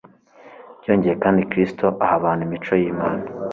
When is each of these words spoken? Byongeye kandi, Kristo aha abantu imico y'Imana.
Byongeye 0.79 1.15
kandi, 1.23 1.47
Kristo 1.51 1.85
aha 2.03 2.13
abantu 2.19 2.41
imico 2.47 2.71
y'Imana. 2.81 3.23